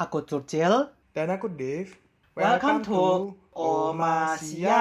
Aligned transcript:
Aku 0.00 0.24
Churchill. 0.24 0.88
Dan 1.12 1.28
aku 1.28 1.52
Dave. 1.52 1.92
Welcome 2.32 2.80
to 2.88 3.36
Omasia. 3.52 4.80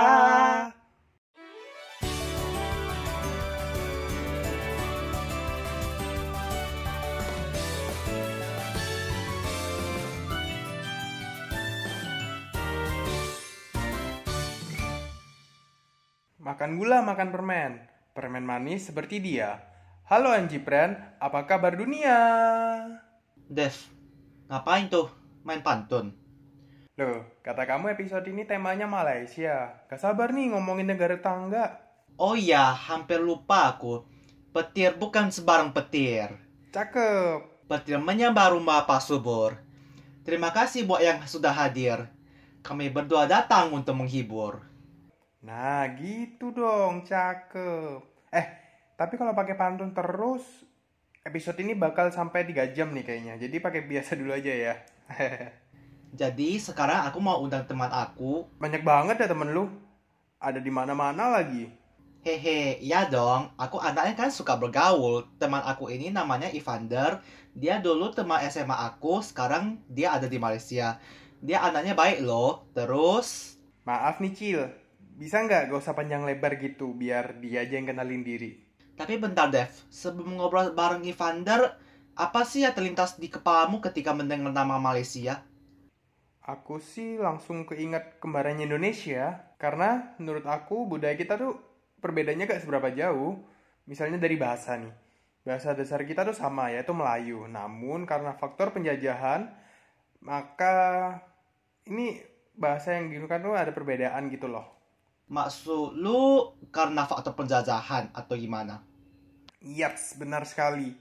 Makan 16.39 16.79
gula, 16.79 17.03
makan 17.03 17.35
permen. 17.35 17.83
Permen 18.15 18.47
manis 18.47 18.87
seperti 18.87 19.19
dia. 19.19 19.67
Halo 20.07 20.31
Anji 20.31 20.63
Pren, 20.63 20.95
apa 21.19 21.43
kabar 21.43 21.75
dunia? 21.75 22.15
Dev, 23.51 23.75
ngapain 24.49 24.89
tuh 24.89 25.07
main 25.45 25.61
pantun? 25.61 26.11
Loh, 26.97 27.23
kata 27.45 27.63
kamu 27.63 27.95
episode 27.95 28.27
ini 28.27 28.43
temanya 28.43 28.89
Malaysia. 28.89 29.71
Gak 29.87 30.01
sabar 30.01 30.35
nih 30.35 30.51
ngomongin 30.51 30.89
negara 30.89 31.15
tangga. 31.21 31.79
Oh 32.19 32.35
iya, 32.35 32.75
hampir 32.75 33.23
lupa 33.23 33.71
aku. 33.71 34.03
Petir 34.51 34.97
bukan 34.99 35.31
sebarang 35.31 35.71
petir. 35.71 36.35
Cakep. 36.75 37.69
Petir 37.71 38.01
menyambar 38.01 38.51
rumah 38.51 38.83
Pak 38.83 38.99
Subur. 38.99 39.55
Terima 40.27 40.51
kasih 40.51 40.83
buat 40.83 40.99
yang 40.99 41.23
sudah 41.23 41.55
hadir. 41.55 42.11
Kami 42.59 42.91
berdua 42.91 43.29
datang 43.29 43.71
untuk 43.71 43.95
menghibur. 43.95 44.65
Nah, 45.39 45.87
gitu 45.95 46.51
dong, 46.51 47.07
cakep. 47.07 48.03
Eh, 48.35 48.45
tapi 48.99 49.15
kalau 49.15 49.31
pakai 49.31 49.55
pantun 49.55 49.95
terus, 49.95 50.43
episode 51.29 51.61
ini 51.61 51.77
bakal 51.77 52.09
sampai 52.09 52.49
3 52.49 52.73
jam 52.73 52.89
nih 52.89 53.05
kayaknya. 53.05 53.33
Jadi 53.37 53.55
pakai 53.61 53.85
biasa 53.85 54.17
dulu 54.17 54.33
aja 54.33 54.49
ya. 54.49 54.73
Jadi 56.19 56.57
sekarang 56.57 57.05
aku 57.05 57.21
mau 57.21 57.37
undang 57.37 57.69
teman 57.69 57.93
aku. 57.93 58.49
Banyak 58.57 58.81
banget 58.81 59.21
ya 59.21 59.27
temen 59.29 59.53
lu. 59.53 59.69
Ada 60.41 60.57
di 60.57 60.73
mana-mana 60.73 61.37
lagi. 61.37 61.69
Hehe, 62.19 62.81
iya 62.83 63.07
dong. 63.07 63.53
Aku 63.55 63.77
anaknya 63.79 64.17
kan 64.17 64.33
suka 64.33 64.57
bergaul. 64.57 65.29
Teman 65.37 65.61
aku 65.61 65.87
ini 65.93 66.09
namanya 66.09 66.49
Evander. 66.49 67.21
Dia 67.53 67.79
dulu 67.79 68.11
teman 68.11 68.43
SMA 68.49 68.75
aku, 68.75 69.23
sekarang 69.23 69.79
dia 69.87 70.17
ada 70.17 70.27
di 70.27 70.35
Malaysia. 70.35 70.99
Dia 71.39 71.63
anaknya 71.63 71.95
baik 71.95 72.25
loh. 72.25 72.67
Terus, 72.75 73.55
Maaf 73.87 74.19
nih, 74.21 74.33
Cil. 74.35 74.61
Bisa 75.15 75.41
nggak 75.43 75.71
gak 75.71 75.79
usah 75.79 75.95
panjang 75.95 76.23
lebar 76.23 76.59
gitu, 76.59 76.91
biar 76.93 77.39
dia 77.39 77.63
aja 77.63 77.79
yang 77.79 77.87
kenalin 77.89 78.23
diri. 78.23 78.68
Tapi 78.99 79.15
bentar 79.15 79.47
Dev. 79.47 79.71
Sebelum 79.87 80.35
ngobrol 80.35 80.75
bareng 80.75 81.07
Evander, 81.07 81.71
apa 82.19 82.43
sih 82.43 82.67
yang 82.67 82.75
terlintas 82.75 83.15
di 83.15 83.31
kepalamu 83.31 83.79
ketika 83.79 84.11
mendengar 84.11 84.51
nama 84.51 84.75
Malaysia? 84.75 85.39
Aku 86.43 86.83
sih 86.83 87.15
langsung 87.15 87.63
keinget 87.63 88.19
kembarannya 88.19 88.67
Indonesia, 88.67 89.55
karena 89.55 90.19
menurut 90.19 90.43
aku 90.43 90.83
budaya 90.83 91.15
kita 91.15 91.39
tuh 91.39 91.55
perbedaannya 92.03 92.43
gak 92.43 92.67
seberapa 92.67 92.91
jauh. 92.91 93.39
Misalnya 93.87 94.19
dari 94.19 94.35
bahasa 94.35 94.75
nih. 94.75 94.91
Bahasa 95.47 95.71
dasar 95.71 96.03
kita 96.03 96.27
tuh 96.27 96.35
sama, 96.35 96.67
yaitu 96.67 96.91
Melayu. 96.91 97.47
Namun 97.47 98.03
karena 98.03 98.35
faktor 98.35 98.75
penjajahan, 98.75 99.47
maka 100.19 100.75
ini 101.87 102.19
bahasa 102.59 102.99
yang 102.99 103.07
digunakan 103.07 103.39
tuh 103.39 103.55
ada 103.55 103.71
perbedaan 103.71 104.27
gitu 104.27 104.51
loh. 104.51 104.78
Maksud 105.29 105.93
lu 105.93 106.57
karena 106.73 107.05
faktor 107.05 107.37
penjajahan 107.37 108.09
atau 108.17 108.33
gimana? 108.33 108.81
Yaps, 109.61 110.17
benar 110.17 110.41
sekali. 110.49 110.97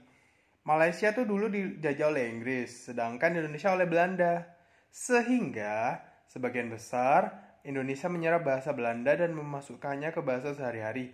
Malaysia 0.61 1.09
tuh 1.17 1.25
dulu 1.25 1.49
dijajah 1.49 2.13
oleh 2.13 2.29
Inggris, 2.29 2.85
sedangkan 2.85 3.33
Indonesia 3.33 3.73
oleh 3.73 3.89
Belanda. 3.89 4.45
Sehingga 4.93 5.97
sebagian 6.29 6.69
besar 6.69 7.41
Indonesia 7.65 8.05
menyerap 8.05 8.45
bahasa 8.45 8.69
Belanda 8.69 9.17
dan 9.17 9.33
memasukkannya 9.33 10.13
ke 10.13 10.21
bahasa 10.21 10.53
sehari-hari. 10.53 11.09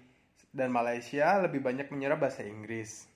Dan 0.51 0.75
Malaysia 0.75 1.39
lebih 1.39 1.63
banyak 1.63 1.87
menyerap 1.95 2.19
bahasa 2.19 2.43
Inggris. 2.43 3.07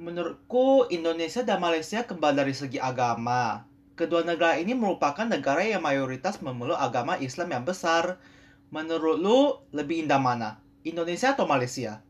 Menurutku, 0.00 0.88
Indonesia 0.88 1.44
dan 1.44 1.60
Malaysia 1.60 2.00
kembali 2.08 2.40
dari 2.40 2.54
segi 2.56 2.80
agama. 2.80 3.68
Kedua 3.92 4.24
negara 4.24 4.56
ini 4.56 4.72
merupakan 4.72 5.28
negara 5.28 5.60
yang 5.60 5.84
mayoritas 5.84 6.40
memeluk 6.40 6.80
agama 6.80 7.20
Islam 7.20 7.52
yang 7.52 7.64
besar. 7.68 8.16
Menurut 8.72 9.20
lu, 9.20 9.68
lebih 9.76 10.08
indah 10.08 10.16
mana? 10.16 10.56
Indonesia 10.80 11.36
atau 11.36 11.44
Malaysia? 11.44 12.00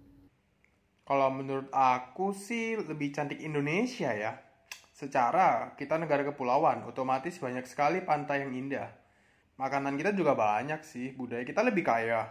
Kalau 1.02 1.26
menurut 1.34 1.66
aku 1.74 2.30
sih 2.30 2.78
lebih 2.78 3.10
cantik 3.10 3.42
Indonesia 3.42 4.14
ya. 4.14 4.38
Secara 4.94 5.74
kita 5.74 5.98
negara 5.98 6.22
kepulauan, 6.22 6.86
otomatis 6.86 7.34
banyak 7.42 7.66
sekali 7.66 8.06
pantai 8.06 8.46
yang 8.46 8.54
indah. 8.54 8.94
Makanan 9.58 9.98
kita 9.98 10.14
juga 10.14 10.38
banyak 10.38 10.86
sih, 10.86 11.10
budaya 11.18 11.42
kita 11.42 11.66
lebih 11.66 11.82
kaya. 11.82 12.30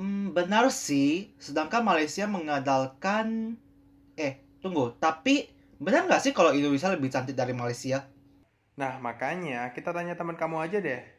Hmm, 0.00 0.32
benar 0.32 0.72
sih. 0.72 1.36
Sedangkan 1.36 1.84
Malaysia 1.84 2.24
mengandalkan... 2.24 3.60
Eh, 4.16 4.40
tunggu. 4.64 4.96
Tapi, 4.96 5.52
benar 5.76 6.08
nggak 6.08 6.24
sih 6.24 6.32
kalau 6.32 6.56
Indonesia 6.56 6.88
lebih 6.88 7.12
cantik 7.12 7.36
dari 7.36 7.52
Malaysia? 7.52 8.08
Nah, 8.80 8.96
makanya 9.04 9.68
kita 9.76 9.92
tanya 9.92 10.16
teman 10.16 10.40
kamu 10.40 10.64
aja 10.64 10.80
deh. 10.80 11.15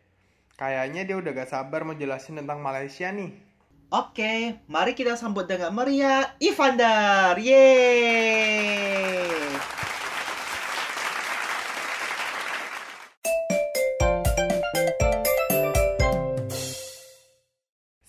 Kayaknya 0.57 1.05
dia 1.05 1.13
udah 1.21 1.37
gak 1.37 1.53
sabar 1.53 1.85
mau 1.85 1.93
jelasin 1.93 2.41
tentang 2.41 2.57
Malaysia 2.57 3.13
nih. 3.13 3.29
Oke, 3.93 4.57
mari 4.65 4.97
kita 4.97 5.13
sambut 5.13 5.45
dengan 5.45 5.69
meriah 5.69 6.33
Evander. 6.41 7.37
Yeay! 7.37 7.77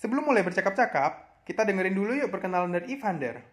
Sebelum 0.01 0.25
mulai 0.25 0.41
bercakap-cakap, 0.41 1.45
kita 1.45 1.61
dengerin 1.69 1.93
dulu 1.93 2.17
yuk 2.17 2.33
perkenalan 2.33 2.73
dari 2.73 2.97
Evander. 2.97 3.45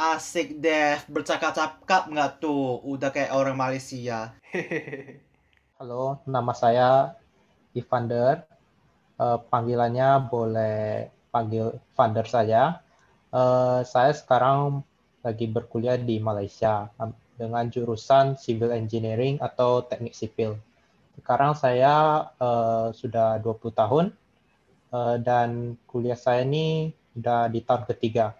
Asik 0.00 0.64
deh, 0.64 0.96
bercakap-cakap 1.12 2.08
nggak 2.08 2.40
tuh? 2.40 2.80
Udah 2.88 3.12
kayak 3.12 3.36
orang 3.36 3.52
Malaysia. 3.52 4.32
Hehehe. 4.48 5.28
Halo, 5.76 6.24
nama 6.24 6.56
saya 6.56 7.20
Evander. 7.74 8.46
Eh, 9.20 9.38
panggilannya 9.52 10.08
boleh 10.30 10.78
panggil 11.30 11.76
Vander 11.94 12.26
saja. 12.26 12.82
Eh, 13.30 13.80
saya 13.86 14.12
sekarang 14.12 14.82
lagi 15.22 15.46
berkuliah 15.46 16.00
di 16.00 16.18
Malaysia 16.18 16.88
dengan 17.38 17.68
jurusan 17.68 18.34
Civil 18.36 18.74
Engineering 18.74 19.38
atau 19.38 19.84
Teknik 19.86 20.16
Sipil. 20.16 20.58
Sekarang 21.16 21.54
saya 21.54 22.26
eh, 22.36 22.88
sudah 22.92 23.38
20 23.38 23.70
tahun 23.72 24.04
eh, 24.92 25.16
dan 25.22 25.78
kuliah 25.86 26.18
saya 26.18 26.42
ini 26.42 26.90
sudah 27.14 27.46
di 27.52 27.60
tahun 27.62 27.84
ketiga. 27.86 28.34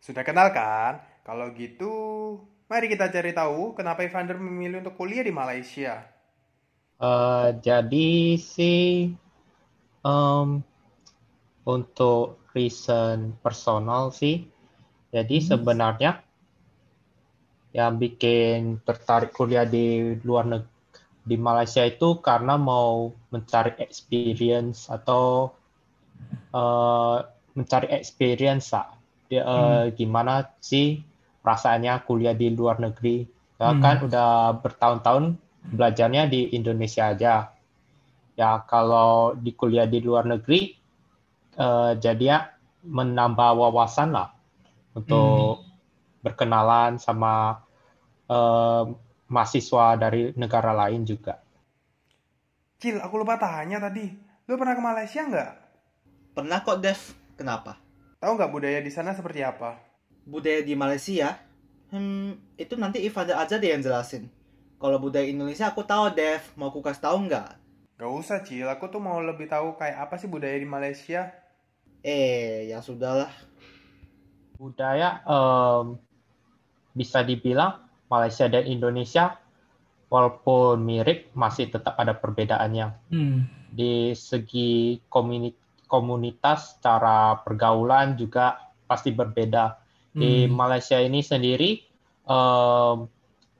Sudah 0.00 0.22
kenal 0.24 0.52
kan? 0.54 1.02
Kalau 1.26 1.52
gitu, 1.52 1.92
mari 2.70 2.88
kita 2.88 3.12
cari 3.12 3.32
tahu 3.36 3.76
kenapa 3.76 4.06
Evander 4.06 4.40
memilih 4.40 4.80
untuk 4.80 4.96
kuliah 4.96 5.24
di 5.26 5.34
Malaysia. 5.34 6.06
Eh, 7.00 7.48
jadi 7.64 8.36
sih 8.36 9.08
em, 10.04 10.48
untuk 11.64 12.44
reason 12.52 13.32
personal 13.40 14.12
sih, 14.12 14.44
jadi 15.08 15.36
sebenarnya 15.40 16.20
yang 17.72 17.96
bikin 17.96 18.82
tertarik 18.84 19.32
kuliah 19.32 19.64
di 19.64 20.18
luar 20.26 20.44
negeri 20.44 20.68
di 21.20 21.36
Malaysia 21.36 21.84
itu 21.84 22.18
karena 22.20 22.56
mau 22.56 23.12
mencari 23.32 23.80
experience 23.80 24.92
atau 24.92 25.56
eh, 26.52 27.18
mencari 27.56 27.88
experience 27.96 28.76
lah. 28.76 28.92
Dia, 29.30 29.42
eh, 29.46 29.84
gimana 29.96 30.52
sih 30.60 31.00
perasaannya 31.40 32.04
kuliah 32.04 32.36
di 32.36 32.52
luar 32.52 32.76
negeri? 32.76 33.24
Ya 33.60 33.76
kan 33.76 34.04
udah 34.08 34.56
bertahun-tahun 34.64 35.36
belajarnya 35.64 36.30
di 36.30 36.54
Indonesia 36.56 37.12
aja. 37.12 37.52
Ya 38.38 38.50
kalau 38.64 39.36
di 39.36 39.52
kuliah 39.52 39.84
di 39.84 40.00
luar 40.00 40.24
negeri, 40.24 40.72
eh, 41.56 41.92
jadi 42.00 42.24
ya 42.24 42.38
menambah 42.86 43.50
wawasan 43.60 44.16
lah 44.16 44.32
untuk 44.96 45.60
berkenalan 46.24 46.96
sama 46.96 47.60
eh, 48.30 48.84
mahasiswa 49.30 49.94
dari 50.00 50.34
negara 50.34 50.74
lain 50.74 51.06
juga. 51.06 51.38
Cil, 52.80 52.96
aku 52.96 53.20
lupa 53.20 53.36
tanya 53.36 53.76
tadi. 53.76 54.08
Lu 54.48 54.56
pernah 54.56 54.74
ke 54.74 54.82
Malaysia 54.82 55.20
nggak? 55.22 55.52
Pernah 56.32 56.58
kok, 56.64 56.80
Dev. 56.80 57.00
Kenapa? 57.36 57.76
Tahu 58.18 58.36
nggak 58.36 58.52
budaya 58.52 58.80
di 58.80 58.88
sana 58.88 59.12
seperti 59.12 59.44
apa? 59.44 59.76
Budaya 60.24 60.64
di 60.64 60.72
Malaysia? 60.72 61.36
Hmm, 61.92 62.38
itu 62.56 62.74
nanti 62.80 63.02
Evander 63.04 63.36
aja 63.36 63.60
deh 63.60 63.70
yang 63.70 63.84
jelasin. 63.84 64.28
Kalau 64.80 64.96
budaya 64.96 65.28
Indonesia 65.28 65.68
aku 65.68 65.84
tahu, 65.84 66.16
Dev. 66.16 66.40
Mau 66.56 66.72
aku 66.72 66.80
kasih 66.80 67.04
tahu 67.04 67.28
nggak? 67.28 67.48
Gak 68.00 68.12
usah, 68.16 68.40
Cil. 68.40 68.64
Aku 68.64 68.88
tuh 68.88 68.96
mau 68.96 69.20
lebih 69.20 69.44
tahu 69.44 69.76
kayak 69.76 70.08
apa 70.08 70.16
sih 70.16 70.24
budaya 70.24 70.56
di 70.56 70.64
Malaysia. 70.64 71.36
Eh, 72.00 72.72
ya 72.72 72.80
sudahlah. 72.80 73.28
Budaya 74.56 75.20
em, 75.28 76.00
bisa 76.96 77.20
dibilang 77.20 77.84
Malaysia 78.08 78.48
dan 78.48 78.64
Indonesia 78.64 79.36
walaupun 80.08 80.80
mirip 80.80 81.28
masih 81.36 81.68
tetap 81.68 82.00
ada 82.00 82.16
perbedaannya. 82.16 82.88
Hmm. 83.12 83.44
Di 83.68 84.16
segi 84.16 84.96
komuni- 85.12 85.84
komunitas, 85.84 86.80
cara 86.80 87.36
pergaulan 87.44 88.16
juga 88.16 88.72
pasti 88.88 89.12
berbeda. 89.12 89.76
Di 90.16 90.48
Hmm. 90.48 90.56
Malaysia 90.56 90.96
ini 90.96 91.20
sendiri 91.20 91.84
em, 92.24 92.96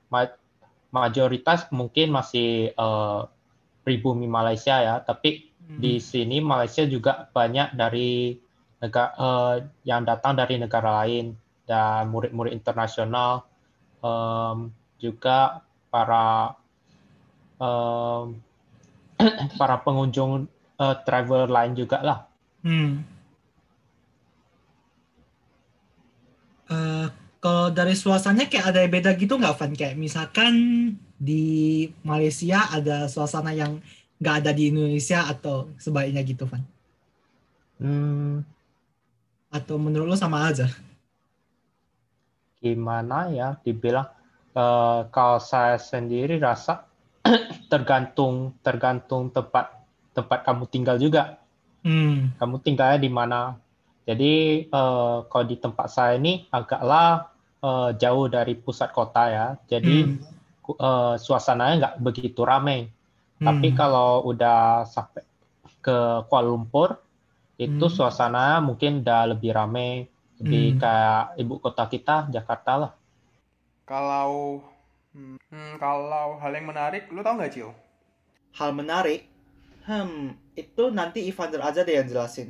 ma- 0.09 0.40
mayoritas 0.91 1.67
mungkin 1.71 2.11
masih 2.11 2.71
eh, 2.75 3.21
pribumi 3.81 4.29
Malaysia 4.29 4.77
ya, 4.77 4.95
tapi 5.01 5.51
Hmm. 5.71 5.79
di 5.79 6.03
sini 6.03 6.43
Malaysia 6.43 6.83
juga 6.83 7.31
banyak 7.31 7.79
dari 7.79 8.35
negara 8.83 9.61
yang 9.87 10.03
datang 10.03 10.35
dari 10.35 10.59
negara 10.59 11.05
lain 11.05 11.37
dan 11.63 12.11
murid-murid 12.11 12.51
internasional 12.51 13.47
em, 14.03 14.73
juga 14.99 15.63
para 15.87 16.57
em, 17.61 18.35
para 19.59 19.79
pengunjung 19.79 20.49
eh, 20.81 20.95
travel 21.07 21.47
lain 21.47 21.71
juga 21.77 22.03
lah. 22.03 22.19
Hmm. 22.67 23.05
Eh, 26.67 27.07
kalau 27.43 27.65
dari 27.77 27.93
suasananya 27.97 28.47
kayak 28.51 28.65
ada 28.69 28.79
yang 28.83 28.93
beda 28.95 29.11
gitu 29.21 29.33
nggak, 29.41 29.55
Van? 29.59 29.71
Kayak 29.79 29.95
misalkan 30.05 30.53
di 31.27 31.43
Malaysia 32.09 32.57
ada 32.77 33.09
suasana 33.13 33.51
yang 33.61 33.71
nggak 34.21 34.35
ada 34.45 34.51
di 34.57 34.63
Indonesia 34.71 35.19
atau 35.33 35.55
sebaliknya 35.83 36.21
gitu, 36.31 36.43
Van? 36.51 36.63
Hmm, 37.79 38.45
Atau 39.57 39.75
menurut 39.83 40.07
lo 40.11 40.15
sama 40.19 40.37
aja? 40.49 40.67
gimana 42.61 43.29
ya 43.33 43.57
dibilang 43.65 44.07
eh, 44.53 44.99
kalau 45.15 45.39
saya 45.41 45.77
sendiri 45.81 46.37
rasa 46.37 46.85
tergantung 47.71 48.53
tergantung 48.65 49.23
tempat 49.33 49.65
tempat 50.15 50.39
kamu 50.47 50.63
tinggal 50.73 50.97
juga. 51.01 51.41
Hmm. 51.83 52.33
Kamu 52.39 52.55
tinggalnya 52.65 52.99
di 53.01 53.11
mana? 53.11 53.39
Jadi 54.07 54.33
eh, 54.67 55.17
kalau 55.29 55.45
di 55.47 55.57
tempat 55.59 55.87
saya 55.91 56.17
ini 56.19 56.45
agaklah 56.51 57.30
eh, 57.69 57.89
jauh 58.01 58.25
dari 58.35 58.53
pusat 58.65 58.89
kota 58.97 59.23
ya. 59.37 59.47
Jadi 59.71 59.97
Hmm. 59.97 60.21
eh, 60.87 61.13
suasananya 61.25 61.73
nggak 61.81 61.95
begitu 62.05 62.41
ramai. 62.51 62.79
Tapi 63.45 63.67
Hmm. 63.69 63.79
kalau 63.79 64.09
udah 64.31 64.85
sampai 64.95 65.23
ke 65.85 65.97
Kuala 66.29 66.47
Lumpur, 66.51 66.89
itu 67.65 67.85
Hmm. 67.85 67.97
suasananya 67.97 68.59
mungkin 68.69 68.91
udah 69.03 69.21
lebih 69.33 69.51
ramai, 69.59 69.89
lebih 70.41 70.65
Hmm. 70.71 70.81
kayak 70.81 71.37
ibu 71.41 71.55
kota 71.65 71.83
kita, 71.93 72.15
Jakarta 72.35 72.73
lah. 72.81 72.91
Kalau 73.91 74.61
hmm, 75.13 75.37
hmm, 75.51 75.71
kalau 75.83 76.27
hal 76.41 76.51
yang 76.57 76.67
menarik, 76.71 77.03
lu 77.13 77.21
tau 77.25 77.35
nggak 77.37 77.53
Cil? 77.55 77.69
Hal 78.59 78.71
menarik? 78.79 79.21
Hmm, 79.89 80.37
itu 80.63 80.83
nanti 80.99 81.19
Evander 81.31 81.61
aja 81.69 81.81
deh 81.87 81.95
yang 81.99 82.07
jelasin. 82.11 82.49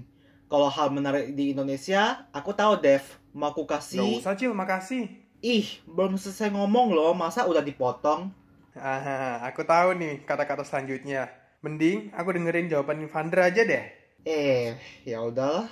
Kalau 0.51 0.67
hal 0.67 0.91
menarik 0.91 1.31
di 1.31 1.55
Indonesia, 1.55 2.27
aku 2.35 2.51
tahu 2.51 2.75
Dev. 2.83 2.99
Mau 3.31 3.55
aku 3.55 3.63
Gak 3.63 3.79
kasih... 3.79 4.19
usah 4.19 4.35
Cil, 4.35 4.51
makasih. 4.51 5.07
Ih, 5.39 5.79
belum 5.87 6.19
selesai 6.19 6.51
ngomong 6.51 6.91
loh. 6.91 7.15
Masa 7.15 7.47
udah 7.47 7.63
dipotong? 7.63 8.35
Ah, 8.75 9.39
aku 9.47 9.63
tahu 9.63 9.95
nih 9.95 10.27
kata-kata 10.27 10.67
selanjutnya. 10.67 11.31
Mending 11.63 12.11
aku 12.11 12.35
dengerin 12.35 12.67
jawaban 12.67 12.99
Vandra 13.07 13.47
aja 13.47 13.63
deh. 13.63 13.95
Eh, 14.27 14.75
ya 15.07 15.23
udahlah. 15.23 15.71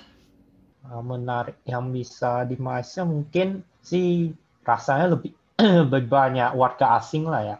Menarik 1.04 1.60
yang 1.68 1.92
bisa 1.92 2.48
di 2.48 2.56
Malaysia 2.56 3.04
mungkin 3.04 3.60
sih 3.84 4.32
rasanya 4.64 5.12
lebih 5.12 5.36
lebih 5.92 6.08
banyak 6.08 6.56
warga 6.56 6.96
asing 6.96 7.28
lah 7.28 7.42
ya. 7.44 7.56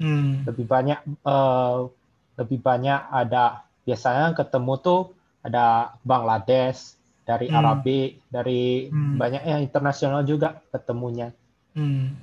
Hmm. 0.00 0.48
Lebih 0.48 0.64
banyak 0.64 1.04
eh, 1.04 1.78
lebih 2.40 2.58
banyak 2.64 3.00
ada 3.12 3.68
biasanya 3.84 4.32
ketemu 4.32 4.72
tuh 4.80 5.00
ada 5.42 5.94
Bangladesh, 6.06 6.96
dari 7.22 7.46
Hmm. 7.46 7.58
Arabik, 7.62 8.18
dari 8.26 8.90
Hmm. 8.90 9.14
banyak 9.18 9.42
yang 9.46 9.60
internasional 9.62 10.26
juga 10.26 10.58
ketemunya. 10.74 11.30
Hmm. 11.74 12.18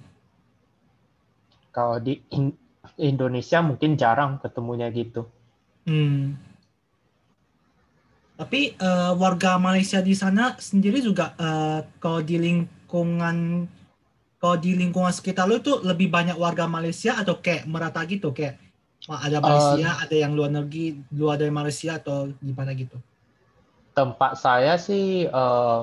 Kalau 1.71 1.98
di 2.04 2.19
In- 2.36 2.57
Indonesia 3.00 3.63
mungkin 3.63 3.95
jarang 3.95 4.42
ketemunya 4.44 4.92
gitu. 4.92 5.24
Hmm. 5.88 6.36
Tapi 8.39 8.75
eh, 8.75 9.12
warga 9.19 9.60
Malaysia 9.60 10.00
di 10.00 10.15
sana 10.15 10.56
sendiri 10.60 11.04
juga 11.04 11.36
eh, 11.36 11.80
kalau 12.00 12.24
di 12.24 12.39
lingkungan 12.39 13.68
kalau 14.39 14.56
di 14.56 14.72
lingkungan 14.72 15.12
sekitar 15.12 15.44
lu 15.51 15.60
itu 15.60 15.83
lebih 15.83 16.07
banyak 16.07 16.39
warga 16.39 16.63
Malaysia 16.63 17.19
atau 17.19 17.44
kayak 17.44 17.68
merata 17.68 18.00
gitu 18.07 18.31
kayak 18.31 18.56
ada 19.07 19.44
Malaysia, 19.44 20.00
ada 20.00 20.15
yang 20.15 20.31
luar 20.31 20.51
negeri, 20.51 20.95
luar 21.12 21.36
dari 21.36 21.51
Malaysia 21.51 22.00
atau 22.00 22.31
gimana 22.39 22.72
gitu. 22.72 22.95
Tempat 23.97 24.31
saya 24.39 24.74
sih 24.80 25.27
eh, 25.27 25.80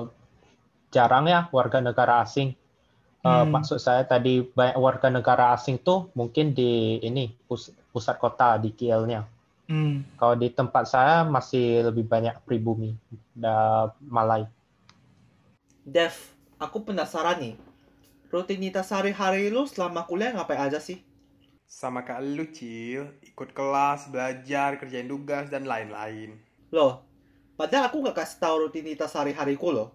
jarang 0.95 1.25
ya 1.33 1.39
warga 1.57 1.79
negara 1.87 2.13
asing. 2.25 2.49
Eh, 3.27 3.43
Hmm. 3.43 3.53
Maksud 3.55 3.79
saya 3.87 4.03
tadi 4.13 4.33
banyak 4.57 4.77
warga 4.87 5.07
negara 5.17 5.45
asing 5.55 5.77
tuh 5.87 5.99
mungkin 6.19 6.45
di 6.59 6.99
ini 7.09 7.23
pus- 7.47 7.73
pusat 7.93 8.15
kota 8.23 8.49
di 8.63 8.69
KL-nya. 8.77 9.21
Hmm. 9.69 10.01
Kalau 10.19 10.35
di 10.41 10.49
tempat 10.59 10.85
saya 10.93 11.15
masih 11.35 11.65
lebih 11.89 12.05
banyak 12.13 12.35
pribumi 12.47 12.91
dan 13.35 13.91
Malay. 14.15 14.43
Dev, 15.95 16.13
aku 16.65 16.77
penasaran 16.87 17.37
nih. 17.43 17.55
Rutinitas 18.33 18.85
sehari-hari 18.89 19.43
lu 19.55 19.63
selama 19.73 20.01
kuliah 20.09 20.31
ngapain 20.35 20.61
aja 20.67 20.79
sih? 20.87 20.97
Sama 21.79 21.99
kayak 22.07 22.23
lu 22.35 22.45
Cil, 22.57 23.03
ikut 23.29 23.49
kelas, 23.57 24.01
belajar, 24.13 24.69
kerjain 24.81 25.07
tugas, 25.13 25.45
dan 25.53 25.63
lain-lain. 25.71 26.29
Loh, 26.71 27.06
padahal 27.57 27.89
aku 27.89 28.05
gak 28.05 28.23
kasih 28.23 28.37
tahu 28.39 28.55
rutinitas 28.69 29.11
sehari-hariku 29.11 29.73
loh. 29.73 29.89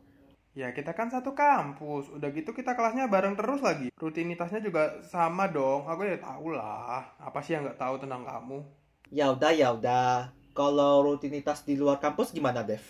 Ya 0.52 0.68
kita 0.76 0.92
kan 0.92 1.08
satu 1.08 1.32
kampus, 1.32 2.12
udah 2.12 2.28
gitu 2.28 2.52
kita 2.52 2.76
kelasnya 2.76 3.08
bareng 3.08 3.32
terus 3.40 3.64
lagi. 3.64 3.88
Rutinitasnya 3.96 4.60
juga 4.60 5.00
sama 5.08 5.48
dong, 5.48 5.88
aku 5.88 6.04
ya 6.04 6.20
tau 6.20 6.52
lah. 6.52 7.08
Apa 7.16 7.40
sih 7.40 7.56
yang 7.56 7.64
nggak 7.64 7.80
tahu 7.80 7.96
tentang 8.04 8.28
kamu? 8.28 8.60
Ya 9.08 9.32
udah, 9.32 9.48
ya 9.56 9.72
udah. 9.72 10.28
Kalau 10.52 11.08
rutinitas 11.08 11.64
di 11.64 11.80
luar 11.80 11.96
kampus 12.04 12.36
gimana, 12.36 12.60
Dev? 12.60 12.84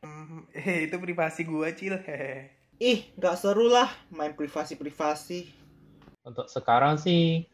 Hmm, 0.00 0.48
eh 0.56 0.88
itu 0.88 0.96
privasi 0.96 1.44
gua 1.44 1.68
Cil, 1.76 2.00
hehe. 2.00 2.48
Ih, 2.80 3.12
gak 3.20 3.36
seru 3.36 3.68
lah 3.68 3.92
main 4.08 4.32
privasi-privasi. 4.32 5.52
Untuk 6.24 6.48
sekarang 6.48 6.96
sih 6.96 7.44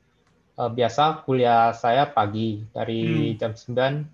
eh, 0.55 0.71
biasa 0.71 1.27
kuliah 1.27 1.75
saya 1.75 2.07
pagi 2.15 2.63
dari 2.71 3.35
jam 3.35 3.59
9 3.59 4.07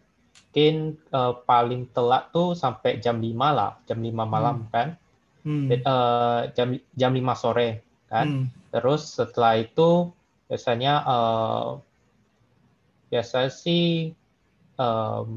mungkin 0.53 1.01
eh, 1.01 1.33
paling 1.49 1.89
telat 1.97 2.29
tuh 2.29 2.53
sampai 2.53 3.01
jam 3.01 3.17
5 3.17 3.33
lah, 3.57 3.81
jam 3.89 4.05
5 4.05 4.13
malam 4.29 4.69
kan. 4.69 5.01
Hmm. 5.49 5.73
Eh, 5.73 6.41
jam 6.53 6.77
jam 6.93 7.11
5 7.17 7.33
sore 7.33 7.81
kan. 8.13 8.29
Hmm. 8.29 8.45
Terus 8.69 9.17
setelah 9.17 9.57
itu 9.57 10.13
biasanya 10.53 11.09
eh, 11.09 11.69
biasa 13.09 13.49
sih 13.49 14.13
em, 14.77 15.33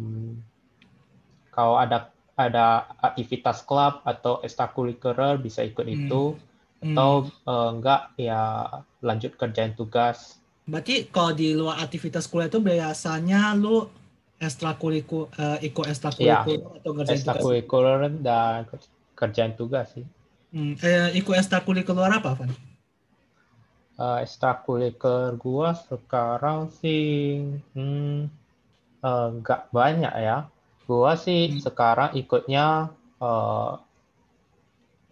kalau 1.56 1.80
ada 1.80 2.12
ada 2.36 2.84
aktivitas 3.00 3.64
klub 3.64 4.04
atau 4.04 4.44
ekstrakurikuler 4.44 5.40
bisa 5.40 5.64
ikut 5.64 5.88
Hmm. 5.88 5.96
itu 5.96 6.24
Hmm. 6.84 6.92
atau 6.92 7.12
eh, 7.32 7.70
enggak 7.72 8.02
ya 8.20 8.68
lanjut 9.00 9.32
kerjain 9.40 9.72
tugas. 9.80 10.44
Berarti 10.68 11.08
kalau 11.08 11.32
di 11.32 11.56
luar 11.56 11.80
aktivitas 11.80 12.28
kuliah 12.28 12.52
itu 12.52 12.60
biasanya 12.60 13.56
lu 13.56 13.88
ekstrakurikuler 14.46 15.28
eh, 15.36 15.58
ikut 15.68 15.86
ekstrakurikuler 15.90 16.80
atau 16.80 16.92
ngerjain 16.94 17.18
tugas? 17.18 17.36
Ekstrakurikuler 17.36 17.98
dan 18.22 18.58
ker- 18.70 18.92
kerjain 19.18 19.54
tugas 19.58 19.88
sih. 19.92 20.06
Hmm. 20.54 20.74
Eh, 20.80 21.10
ikut 21.20 21.36
ekstrakurikuler 21.36 22.12
apa, 22.14 22.32
Van? 22.38 22.52
Eh, 23.96 24.18
ekstrakurikuler 24.24 25.36
gua 25.36 25.72
sekarang 25.75 26.72
sih 26.80 27.44
hmm, 27.74 28.28
eh, 29.02 29.28
nggak 29.42 29.62
banyak 29.74 30.14
ya. 30.16 30.48
Gua 30.86 31.18
sih 31.18 31.50
Hmm. 31.50 31.62
sekarang 31.64 32.14
ikutnya 32.14 32.94
eh, 33.20 33.74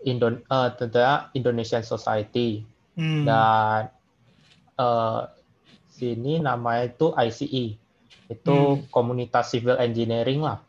Indon 0.03 0.43
eh, 0.43 0.69
tentunya 0.75 1.31
Indonesian 1.31 1.83
Society 1.83 2.61
Hmm. 2.93 3.23
dan 3.25 3.89
eh, 4.75 5.21
sini 5.87 6.43
namanya 6.43 6.91
itu 6.91 7.15
ICE. 7.15 7.79
Itu 8.27 8.79
Hmm. 8.79 8.83
komunitas 8.89 9.51
civil 9.51 9.75
engineering 9.77 10.41
lah. 10.41 10.63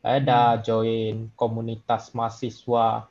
Saya 0.00 0.22
ada 0.22 0.40
join 0.62 1.28
komunitas 1.34 2.14
mahasiswa 2.14 3.10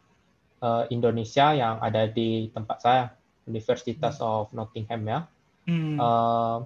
eh, 0.63 0.83
Indonesia 0.89 1.51
yang 1.51 1.77
ada 1.83 2.07
di 2.07 2.49
tempat 2.49 2.77
saya, 2.81 3.03
Universitas 3.45 4.17
of 4.23 4.49
Nottingham 4.55 5.03
ya. 5.05 5.19
Hmm. 5.67 5.99
Eh, 5.99 6.57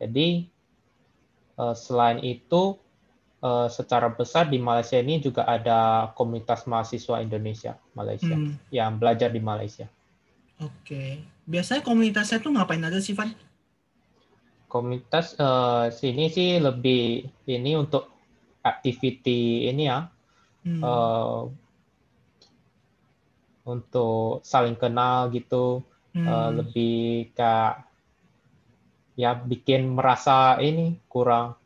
jadi 0.00 0.28
eh, 1.56 1.74
selain 1.74 2.20
itu 2.20 2.76
eh, 3.40 3.68
secara 3.72 4.12
besar 4.12 4.52
di 4.52 4.60
Malaysia 4.60 5.00
ini 5.00 5.18
juga 5.18 5.48
ada 5.48 6.12
komunitas 6.12 6.68
mahasiswa 6.68 7.24
Indonesia 7.24 7.80
Malaysia 7.96 8.36
Hmm. 8.36 8.60
yang 8.68 9.00
belajar 9.00 9.32
di 9.32 9.40
Malaysia. 9.40 9.88
Oke. 10.60 11.24
Biasanya 11.48 11.80
komunitasnya 11.80 12.38
tuh 12.44 12.52
ngapain 12.52 12.84
aja 12.84 13.00
sih, 13.00 13.16
Van? 13.16 13.32
Komunitas 14.70 15.34
eh, 15.34 15.90
sini 15.90 16.30
sih 16.30 16.62
lebih 16.62 17.26
ini 17.50 17.74
untuk 17.74 18.06
activity 18.62 19.66
ini 19.66 19.82
ya, 19.90 20.06
Hmm. 20.62 20.80
eh, 20.86 21.40
untuk 23.66 24.40
saling 24.46 24.78
kenal 24.78 25.28
gitu, 25.34 25.82
eh, 26.14 26.22
Hmm. 26.22 26.62
lebih 26.62 27.34
kayak 27.34 27.84
ya 29.18 29.36
bikin 29.36 29.90
merasa 29.92 30.56
ini 30.62 30.96
kurang 31.10 31.58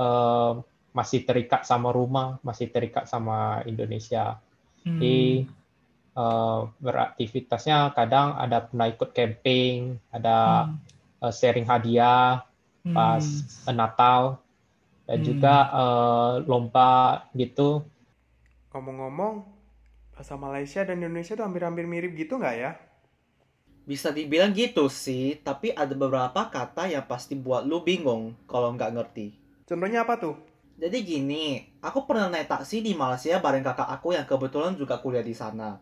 eh, 0.00 0.52
masih 0.90 1.22
terikat 1.22 1.62
sama 1.62 1.94
rumah, 1.94 2.42
masih 2.42 2.66
terikat 2.74 3.06
sama 3.06 3.62
Indonesia. 3.68 4.42
Hmm. 4.82 4.98
Jadi 4.98 5.46
eh, 6.16 6.60
beraktivitasnya 6.82 7.94
kadang 7.94 8.34
ada 8.34 8.66
pernah 8.66 8.90
ikut 8.90 9.10
camping, 9.14 10.00
ada 10.10 10.66
Hmm. 10.66 10.76
Eh, 11.24 11.32
sharing 11.38 11.66
hadiah 11.72 12.42
pas 12.96 13.24
Hmm. 13.24 13.42
Natal 13.80 14.22
dan 15.08 15.18
Hmm. 15.18 15.26
juga 15.28 15.56
eh, 15.82 16.32
lomba 16.50 16.92
gitu. 17.40 17.84
Ngomong-ngomong, 18.74 19.34
bahasa 20.14 20.34
Malaysia 20.44 20.80
dan 20.88 20.98
Indonesia 21.02 21.34
tuh 21.38 21.46
hampir-hampir 21.46 21.84
mirip 21.92 22.12
gitu 22.22 22.34
nggak 22.40 22.56
ya? 22.64 22.70
Bisa 23.90 24.08
dibilang 24.18 24.52
gitu 24.60 24.84
sih, 25.04 25.26
tapi 25.46 25.68
ada 25.82 25.92
beberapa 26.02 26.40
kata 26.56 26.84
yang 26.94 27.04
pasti 27.10 27.34
buat 27.44 27.62
lu 27.70 27.78
bingung 27.88 28.22
kalau 28.50 28.68
nggak 28.74 28.92
ngerti. 28.96 29.26
Contohnya 29.68 30.04
apa 30.04 30.14
tuh? 30.22 30.34
Jadi 30.80 30.98
gini, 31.04 31.44
aku 31.84 32.08
pernah 32.08 32.26
naik 32.32 32.48
taksi 32.48 32.80
di 32.80 32.92
Malaysia 32.96 33.36
bareng 33.44 33.60
kakak 33.68 33.88
aku 33.96 34.16
yang 34.16 34.24
kebetulan 34.24 34.72
juga 34.80 34.96
kuliah 35.04 35.20
di 35.20 35.36
sana. 35.36 35.76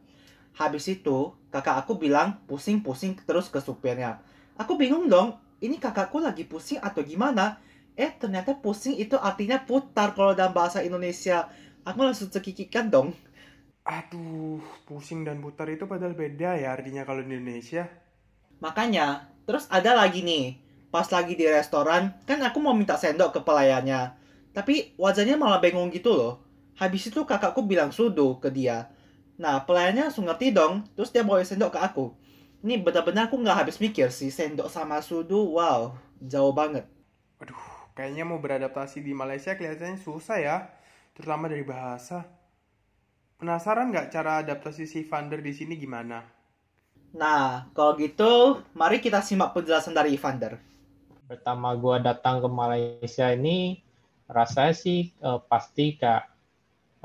Habis 0.60 0.84
itu, 0.90 1.18
kakak 1.54 1.76
aku 1.86 1.92
bilang 2.04 2.28
pusing-pusing 2.50 3.12
terus 3.28 3.46
ke 3.54 3.60
supirnya. 3.62 4.18
Aku 4.58 4.74
bingung 4.74 5.06
dong, 5.06 5.38
ini 5.62 5.78
kakakku 5.78 6.18
lagi 6.18 6.42
pusing 6.42 6.82
atau 6.82 7.06
gimana? 7.06 7.62
Eh, 7.94 8.10
ternyata 8.10 8.58
pusing 8.58 8.98
itu 8.98 9.14
artinya 9.14 9.62
putar 9.62 10.18
kalau 10.18 10.34
dalam 10.34 10.50
bahasa 10.50 10.82
Indonesia. 10.82 11.46
Aku 11.86 12.02
langsung 12.02 12.26
cekikikan 12.26 12.90
dong. 12.90 13.14
Aduh, 13.86 14.58
pusing 14.82 15.22
dan 15.22 15.38
putar 15.38 15.70
itu 15.70 15.86
padahal 15.86 16.18
beda 16.18 16.58
ya 16.58 16.74
artinya 16.74 17.06
kalau 17.06 17.22
di 17.22 17.38
Indonesia. 17.38 17.86
Makanya, 18.58 19.30
terus 19.46 19.70
ada 19.70 19.94
lagi 19.94 20.26
nih, 20.26 20.58
pas 20.90 21.06
lagi 21.06 21.38
di 21.38 21.46
restoran, 21.46 22.10
kan 22.26 22.42
aku 22.42 22.58
mau 22.58 22.74
minta 22.74 22.98
sendok 22.98 23.38
ke 23.38 23.40
pelayannya. 23.46 24.18
Tapi 24.50 24.98
wajahnya 24.98 25.38
malah 25.38 25.62
bengong 25.62 25.94
gitu 25.94 26.18
loh. 26.18 26.42
Habis 26.74 27.14
itu 27.14 27.22
kakakku 27.22 27.62
bilang 27.62 27.94
sudu 27.94 28.42
ke 28.42 28.50
dia. 28.50 28.90
Nah, 29.38 29.62
pelayannya 29.62 30.10
langsung 30.10 30.26
ngerti 30.26 30.50
dong, 30.50 30.82
terus 30.98 31.14
dia 31.14 31.22
bawa 31.22 31.46
sendok 31.46 31.78
ke 31.78 31.80
aku. 31.80 32.10
Ini 32.58 32.82
benar-benar 32.82 33.30
aku 33.30 33.38
nggak 33.38 33.58
habis 33.66 33.78
mikir 33.78 34.10
sih, 34.10 34.34
sendok 34.34 34.66
sama 34.66 34.98
sudu, 34.98 35.54
wow, 35.54 35.94
jauh 36.18 36.50
banget. 36.50 36.90
Aduh, 37.38 37.62
kayaknya 37.94 38.26
mau 38.26 38.42
beradaptasi 38.42 38.98
di 38.98 39.14
Malaysia 39.14 39.54
kelihatannya 39.54 40.02
susah 40.02 40.38
ya, 40.42 40.56
terutama 41.14 41.46
dari 41.46 41.62
bahasa. 41.62 42.26
Penasaran 43.38 43.94
nggak 43.94 44.10
cara 44.10 44.42
adaptasi 44.42 44.90
si 44.90 45.06
Vander 45.06 45.38
di 45.38 45.54
sini 45.54 45.78
gimana? 45.78 46.26
Nah, 47.14 47.70
kalau 47.78 47.94
gitu, 47.94 48.58
mari 48.74 48.98
kita 48.98 49.22
simak 49.22 49.54
penjelasan 49.54 49.94
dari 49.94 50.18
Evander. 50.18 50.58
Pertama 51.30 51.78
gua 51.78 52.02
datang 52.02 52.42
ke 52.42 52.48
Malaysia 52.50 53.30
ini 53.30 53.78
rasanya 54.26 54.74
sih 54.74 55.14
eh, 55.14 55.40
pasti 55.46 55.94
kayak 55.94 56.26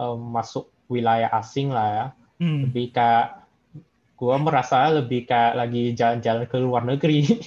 eh, 0.01 0.17
masuk 0.17 0.65
wilayah 0.89 1.29
asing 1.37 1.69
lah 1.69 1.87
ya. 1.93 2.05
Hmm. 2.41 2.65
Lebih 2.65 2.89
kayak 2.89 3.42
gua 4.23 4.39
merasa 4.39 4.87
lebih 4.87 5.27
kayak 5.27 5.59
lagi 5.59 5.91
jalan-jalan 5.91 6.47
ke 6.47 6.57
luar 6.63 6.87
negeri. 6.87 7.27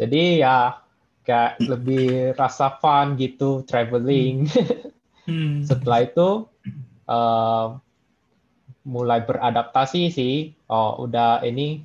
Jadi 0.00 0.44
ya 0.44 0.76
kayak 1.24 1.64
lebih 1.64 2.36
rasa 2.36 2.76
fun 2.76 3.16
gitu 3.16 3.64
traveling. 3.64 4.44
Hmm. 5.24 5.64
Setelah 5.64 6.04
itu 6.04 6.44
eh, 7.08 7.66
mulai 8.84 9.24
beradaptasi 9.24 10.12
sih. 10.12 10.52
Oh, 10.68 11.08
udah 11.08 11.40
ini 11.44 11.80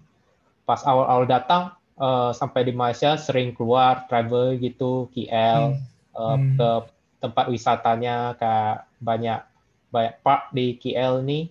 pas 0.68 0.84
awal-awal 0.84 1.24
datang 1.24 1.72
eh, 1.96 2.32
sampai 2.36 2.68
di 2.68 2.76
Malaysia 2.76 3.16
sering 3.16 3.56
keluar 3.56 4.04
travel 4.12 4.60
gitu 4.60 5.08
KL 5.16 5.72
eh, 5.72 5.76
Hmm. 6.14 6.60
ke 6.60 6.70
tempat 7.24 7.48
wisatanya 7.50 8.36
kayak 8.36 8.86
banyak 9.00 9.40
banyak 9.90 10.14
park 10.22 10.52
di 10.54 10.78
KL 10.78 11.26
nih. 11.26 11.50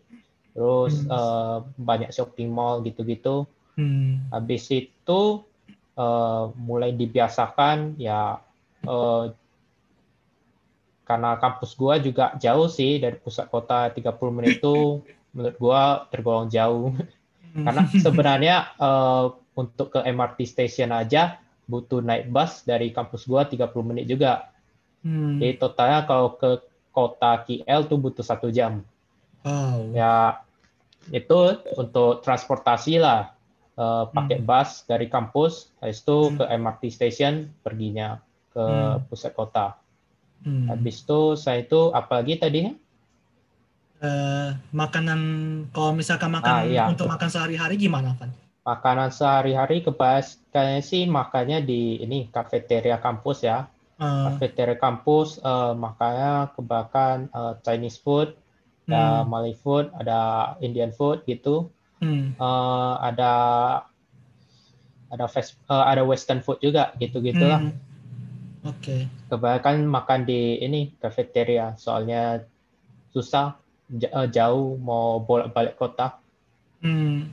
Terus 0.52 1.04
Hmm. 1.04 1.12
eh, 1.12 1.58
banyak 1.80 2.10
shopping 2.12 2.52
mall 2.52 2.84
gitu-gitu. 2.84 3.48
Hmm. 3.76 4.28
Habis 4.28 4.68
itu 4.68 5.20
eh, 5.96 6.44
mulai 6.56 6.92
dibiasakan 6.92 7.96
ya 8.00 8.40
eh, 8.84 9.24
karena 11.02 11.36
kampus 11.36 11.76
gua 11.76 11.98
juga 11.98 12.32
jauh 12.38 12.70
sih 12.70 12.96
dari 13.02 13.18
pusat 13.18 13.50
kota 13.52 13.90
30 13.92 14.32
menit 14.32 14.62
itu 14.62 15.02
menurut 15.32 15.56
gua 15.60 15.80
tergolong 16.08 16.48
jauh. 16.48 16.92
Karena 17.52 17.84
sebenarnya 18.04 18.56
eh, 18.76 19.24
untuk 19.52 19.92
ke 19.92 20.00
MRT 20.04 20.48
station 20.48 20.92
aja 20.92 21.36
butuh 21.68 22.00
naik 22.04 22.28
bus 22.28 22.64
dari 22.64 22.92
kampus 22.92 23.24
gua 23.24 23.44
30 23.48 23.84
menit 23.84 24.04
juga. 24.08 24.52
Hmm. 25.00 25.40
Jadi 25.40 25.56
totalnya 25.56 26.04
kalau 26.04 26.36
ke 26.36 26.60
kota 26.92 27.40
KL 27.48 27.88
tuh 27.88 27.96
butuh 27.96 28.24
satu 28.24 28.52
jam. 28.52 28.84
Wow. 29.42 29.90
Ya 29.96 30.41
itu 31.10 31.38
untuk 31.74 32.22
transportasi 32.22 33.02
lah. 33.02 33.34
Eh, 33.72 34.04
pakai 34.12 34.38
Hmm. 34.38 34.46
bus 34.46 34.84
dari 34.84 35.08
kampus, 35.08 35.72
habis 35.80 36.04
itu 36.04 36.30
Hmm. 36.30 36.36
ke 36.38 36.44
MRT 36.44 36.82
station 36.92 37.48
perginya 37.64 38.20
ke 38.52 38.60
Hmm. 38.60 39.00
pusat 39.08 39.32
kota. 39.32 39.80
Hmm. 40.44 40.68
Habis 40.68 41.02
itu 41.02 41.34
saya 41.34 41.64
itu 41.64 41.88
apalagi 41.90 42.36
tadi? 42.36 42.68
Eh, 44.02 44.50
makanan 44.74 45.20
kalau 45.70 45.94
misalkan 45.94 46.34
makan 46.34 46.52
Ah, 46.52 46.62
iya. 46.66 46.84
untuk 46.90 47.06
makan 47.06 47.30
sehari-hari 47.30 47.78
gimana 47.78 48.18
Van? 48.18 48.34
Makanan 48.66 49.14
sehari-hari 49.14 49.82
kebanyakan 49.82 50.82
sih 50.82 51.06
makannya 51.06 51.62
di 51.62 52.02
ini 52.02 52.26
kafeteria 52.28 52.98
kampus 52.98 53.46
ya. 53.46 53.70
Eh, 54.02 54.22
Kafeteria 54.26 54.74
kampus 54.74 55.38
eh, 55.38 55.72
makanya 55.78 56.50
kebanyakan 56.58 57.30
eh, 57.30 57.54
Chinese 57.62 58.02
food, 58.02 58.34
ada 58.88 59.22
hmm. 59.22 59.28
Malay 59.30 59.54
food, 59.54 59.90
ada 59.94 60.52
Indian 60.58 60.90
food 60.90 61.22
gitu. 61.30 61.70
Hmm. 62.02 62.34
Eh, 62.34 62.94
ada 62.98 63.32
ada 65.12 65.24
fast, 65.28 65.60
eh, 65.70 65.84
ada 65.86 66.02
Western 66.02 66.42
food 66.42 66.58
juga 66.58 66.90
gitu-gitulah. 66.98 67.62
Hmm. 67.62 67.76
Oke. 68.66 69.06
Kebanyakan 69.30 69.86
makan 69.86 70.20
di 70.26 70.58
ini 70.62 70.94
kafeteria 70.98 71.74
soalnya 71.78 72.42
susah 73.14 73.58
eh, 73.92 74.28
jauh 74.32 74.78
mau 74.80 75.22
bolak-balik 75.22 75.78
kota. 75.78 76.18
Hmm. 76.82 77.30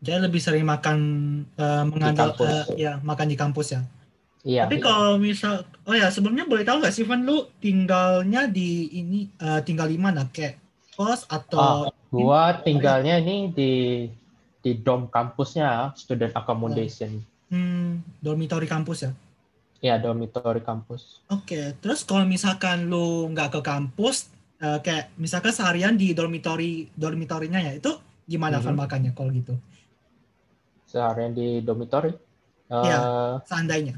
Jadi 0.00 0.18
lebih 0.28 0.40
sering 0.40 0.64
makan 0.68 0.98
eh, 1.56 1.84
mengandal 1.88 2.36
kampus. 2.36 2.72
eh, 2.76 2.88
ya 2.88 2.92
makan 3.00 3.26
di 3.28 3.36
kampus 3.36 3.68
ya. 3.76 3.80
Iya. 4.40 4.64
Tapi 4.64 4.80
kalau 4.80 5.20
misal 5.20 5.68
oh 5.84 5.92
ya 5.92 6.08
sebelumnya 6.08 6.48
boleh 6.48 6.64
tahu 6.64 6.80
nggak 6.80 6.94
sih 6.94 7.04
Van 7.04 7.20
lu 7.20 7.44
tinggalnya 7.60 8.48
di 8.48 8.88
ini 8.88 9.28
eh, 9.36 9.60
tinggal 9.60 9.84
di 9.84 10.00
mana 10.00 10.24
kayak 10.32 10.56
kos 10.96 11.28
atau 11.28 11.88
Gua 12.10 12.58
tinggalnya 12.58 13.22
ini 13.22 13.54
di 13.54 13.72
di 14.60 14.76
dom 14.76 15.06
kampusnya, 15.08 15.94
student 15.94 16.34
accommodation. 16.34 17.22
hmm, 17.48 18.18
dormitory 18.18 18.66
kampus 18.66 19.08
ya? 19.08 19.12
Ya, 19.80 19.94
dormitory 19.96 20.60
kampus. 20.60 21.24
Oke, 21.30 21.72
terus 21.80 22.04
kalau 22.04 22.28
misalkan 22.28 22.90
lu 22.90 23.30
nggak 23.32 23.56
ke 23.56 23.60
kampus, 23.62 24.28
eh, 24.58 24.76
kayak 24.82 25.14
misalkan 25.16 25.54
seharian 25.54 25.96
di 25.96 26.12
dormitory 26.12 26.90
dormitorinya 26.92 27.62
ya, 27.62 27.72
itu 27.72 27.94
gimana 28.26 28.60
Van 28.60 28.76
Mhm. 28.76 28.80
makannya 28.84 29.12
kalau 29.14 29.30
gitu? 29.32 29.54
Seharian 30.84 31.32
di 31.32 31.62
dormitory. 31.62 32.10
Eh, 32.68 32.84
Iya. 32.84 32.98
Seandainya. 33.46 33.96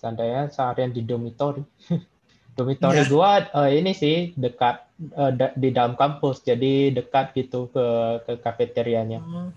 Seandainya 0.00 0.48
seharian 0.48 0.90
di 0.90 1.04
dormitory. 1.04 1.60
dormitory 2.56 3.04
Iya. 3.04 3.12
gua 3.12 3.30
eh, 3.44 3.76
ini 3.76 3.92
sih 3.92 4.32
dekat 4.32 4.80
eh, 5.12 5.32
da- 5.36 5.52
di 5.52 5.68
dalam 5.70 5.92
kampus, 5.92 6.40
jadi 6.40 6.88
dekat 6.90 7.36
gitu 7.36 7.68
ke 7.68 7.84
ke 8.24 8.32
kafeterianya. 8.40 9.20
Oh. 9.20 9.52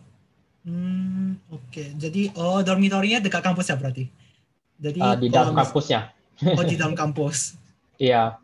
Hmm, 0.63 1.39
oke. 1.47 1.95
Jadi 1.95 2.35
oh 2.35 2.59
dormitorinya 2.59 3.23
dekat 3.23 3.39
kampus 3.39 3.71
ya 3.71 3.75
berarti? 3.79 4.03
Jadi 4.79 4.99
Eh, 4.99 5.15
di 5.17 5.27
dalam 5.31 5.55
mis- 5.55 5.63
kampusnya. 5.63 6.11
Oh 6.59 6.63
di 6.63 6.75
dalam 6.79 6.95
kampus. 6.95 7.55
Iya, 7.95 8.35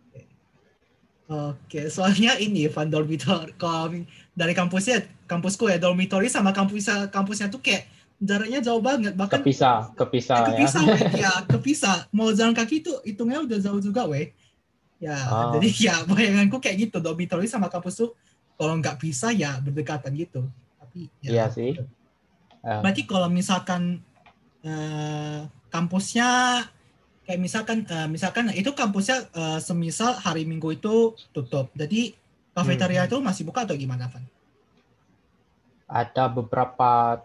Oke, 1.30 1.94
soalnya 1.94 2.42
ini 2.42 2.66
Van 2.66 2.90
dormitor 2.90 3.54
dari 4.34 4.54
kampusnya 4.58 5.06
kampusku 5.30 5.70
ya 5.70 5.78
dormitory 5.78 6.26
sama 6.26 6.50
kampus 6.50 6.90
kampusnya 7.14 7.54
tuh 7.54 7.62
kayak 7.62 7.86
jaraknya 8.20 8.60
jauh 8.60 8.80
banget 8.80 9.16
bahkan 9.16 9.40
kepisah, 9.40 9.96
kepisah 9.96 10.38
Eh, 10.38 10.44
ya. 10.44 10.48
kepisah 10.52 10.82
weh. 10.84 11.02
ya 11.24 11.34
kepisah 11.46 11.96
mau 12.12 12.30
jalan 12.30 12.52
kaki 12.52 12.80
itu 12.80 12.94
hitungnya 13.02 13.40
udah 13.42 13.58
jauh 13.58 13.80
juga 13.80 14.04
weh 14.06 14.36
ya 15.00 15.16
Ah. 15.16 15.56
jadi 15.56 15.68
ya 15.88 15.96
bayanganku 16.04 16.60
kayak 16.60 16.78
gitu 16.86 17.00
dormitory 17.00 17.48
sama 17.48 17.68
kampus 17.68 17.96
tuh 17.98 18.12
kalau 18.54 18.76
nggak 18.76 19.00
pisah 19.00 19.32
ya 19.32 19.56
berdekatan 19.58 20.12
gitu 20.14 20.44
tapi 20.78 21.08
Iya 21.22 21.32
ya 21.32 21.46
sih. 21.48 21.80
Eh, 22.60 22.80
berarti 22.84 23.08
kalau 23.08 23.32
misalkan 23.32 24.04
eh, 24.60 25.40
kampusnya 25.70 26.28
kayak 27.24 27.40
misalkan 27.40 27.78
eh, 27.86 28.08
misalkan 28.08 28.52
itu 28.52 28.74
kampusnya 28.74 29.32
eh, 29.32 29.60
semisal 29.60 30.18
hari 30.18 30.44
Minggu 30.44 30.76
itu 30.76 31.16
tutup. 31.32 31.72
Jadi 31.72 32.12
kafeteria 32.52 33.08
itu 33.08 33.16
masih 33.24 33.48
buka 33.48 33.64
atau 33.64 33.80
gimana, 33.80 34.12
Van? 34.12 34.28
Ada 35.88 36.28
beberapa 36.28 37.24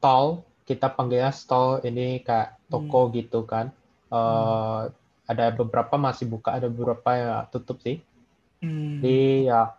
stall, 0.00 0.48
kita 0.64 0.88
panggilnya 0.96 1.28
stall 1.30 1.84
ini 1.84 2.24
kayak 2.24 2.56
toko 2.72 3.12
gitu 3.12 3.44
kan. 3.44 3.68
Eh, 4.08 4.82
Ada 5.30 5.54
beberapa 5.54 5.94
masih 5.94 6.26
buka, 6.26 6.58
ada 6.58 6.66
beberapa 6.66 7.10
yang 7.14 7.46
tutup 7.54 7.78
sih. 7.86 8.02
Hmm. 8.64 8.98
Jadi 9.04 9.46
ya 9.46 9.70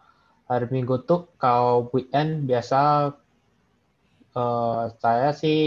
hari 0.47 0.67
Minggu 0.71 1.03
tuh 1.03 1.27
kalau 1.35 1.91
weekend 1.91 2.47
biasa 2.47 3.11
eh, 4.35 4.81
saya 5.01 5.29
sih 5.41 5.59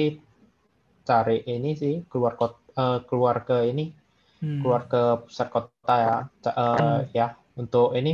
cari 1.09 1.45
ini 1.45 1.71
sih 1.77 1.95
keluar 2.11 2.35
kota, 2.41 3.05
keluar 3.09 3.45
ke 3.49 3.57
ini 3.71 3.93
Hmm. 4.41 4.61
keluar 4.61 4.83
ke 4.93 5.03
pusat 5.25 5.49
kota 5.53 5.95
ya 6.07 6.17
Ca- 6.45 6.57
eh, 6.65 7.01
ya 7.17 7.27
untuk 7.61 7.93
ini 7.97 8.13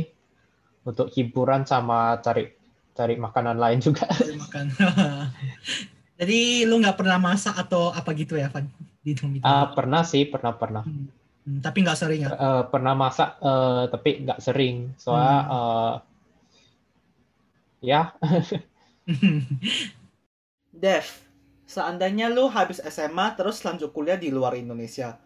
untuk 0.89 1.07
hiburan 1.15 1.63
sama 1.71 2.19
cari 2.25 2.51
cari 2.97 3.15
makanan 3.15 3.57
lain 3.63 3.79
juga 3.79 4.05
Cari 4.11 4.35
makan. 4.35 4.65
Jadi 6.21 6.69
lu 6.69 6.77
nggak 6.77 7.01
pernah 7.01 7.17
masak 7.17 7.57
atau 7.57 7.89
apa 7.89 8.13
gitu 8.13 8.37
ya, 8.37 8.53
Van? 8.53 8.69
Di 9.01 9.17
dormitory? 9.17 9.49
Ah, 9.49 9.73
pernah 9.73 10.05
sih 10.05 10.29
pernah 10.29 10.53
pernah 10.53 10.85
Hmm. 10.85 11.09
Hmm, 11.41 11.57
tapi 11.57 11.81
nggak 11.81 11.97
sering 11.97 12.21
ya. 12.21 12.29
Eh, 12.37 12.63
pernah 12.69 12.93
masak 12.93 13.41
eh, 13.41 13.83
tapi 13.89 14.09
nggak 14.21 14.39
sering 14.45 14.93
soalnya 14.93 15.41
eh, 15.49 15.93
ya 17.81 18.01
Dev, 20.85 21.05
seandainya 21.65 22.29
lu 22.29 22.45
habis 22.45 22.77
SMA 22.85 23.33
terus 23.33 23.65
lanjut 23.65 23.89
kuliah 23.89 24.21
di 24.21 24.29
luar 24.29 24.53
Indonesia, 24.53 25.17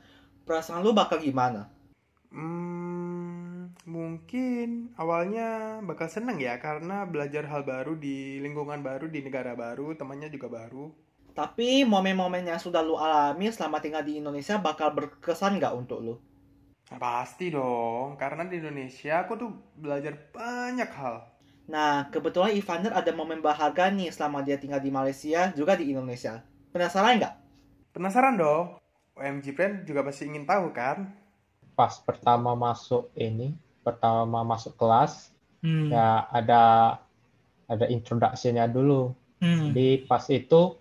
perasaan 0.47 0.79
lu 0.79 0.95
bakal 0.95 1.19
gimana? 1.19 1.67
Hmm, 2.31 2.74
mungkin 3.85 4.91
awalnya 4.97 5.79
bakal 5.85 6.09
seneng 6.09 6.41
ya 6.41 6.57
karena 6.57 7.05
belajar 7.05 7.45
hal 7.45 7.61
baru 7.61 7.93
di 7.93 8.41
lingkungan 8.41 8.81
baru, 8.81 9.05
di 9.07 9.21
negara 9.21 9.53
baru, 9.53 9.93
temannya 9.93 10.29
juga 10.33 10.49
baru. 10.49 10.89
Tapi 11.37 11.85
momen-momen 11.85 12.49
yang 12.49 12.57
sudah 12.57 12.81
lu 12.81 12.97
alami 12.97 13.51
selama 13.53 13.77
tinggal 13.79 14.01
di 14.01 14.17
Indonesia 14.17 14.57
bakal 14.57 14.91
berkesan 14.95 15.61
nggak 15.61 15.75
untuk 15.75 15.99
lu? 16.01 16.15
Nah, 16.89 16.99
pasti 17.01 17.49
dong, 17.49 18.15
karena 18.15 18.45
di 18.45 18.61
Indonesia 18.61 19.25
aku 19.25 19.33
tuh 19.35 19.51
belajar 19.77 20.13
banyak 20.33 20.89
hal. 20.95 21.25
Nah, 21.65 22.07
kebetulan 22.13 22.53
Ivander 22.53 22.93
ada 22.93 23.09
momen 23.09 23.41
berharga 23.41 23.89
nih 23.89 24.13
selama 24.13 24.45
dia 24.45 24.61
tinggal 24.61 24.79
di 24.79 24.93
Malaysia 24.93 25.49
juga 25.57 25.73
di 25.73 25.89
Indonesia. 25.89 26.45
Penasaran 26.69 27.17
nggak? 27.17 27.33
Penasaran 27.89 28.37
dong? 28.37 28.77
OMG 29.17 29.45
Friend 29.57 29.75
juga 29.83 30.05
pasti 30.05 30.29
ingin 30.29 30.45
tahu 30.45 30.69
kan? 30.71 31.25
pas 31.75 31.99
pertama 31.99 32.55
masuk 32.55 33.11
ini 33.19 33.51
pertama 33.85 34.41
masuk 34.41 34.73
kelas 34.75 35.29
Hmm. 35.61 35.89
ya 35.89 36.25
ada 36.29 36.63
ada 37.65 37.85
introduction-nya 37.89 38.65
dulu 38.65 39.13
Hmm. 39.35 39.71
Jadi 39.71 40.07
pas 40.07 40.23
itu 40.31 40.79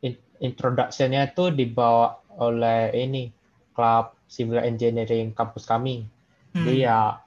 in- 0.00 0.24
introduction-nya 0.40 1.30
itu 1.30 1.52
dibawa 1.52 2.16
oleh 2.40 2.90
ini 2.96 3.28
klub 3.76 4.16
civil 4.26 4.58
engineering 4.64 5.36
kampus 5.36 5.68
kami. 5.68 6.08
Hmm. 6.56 6.64
Jadi 6.64 6.88
ya 6.88 7.20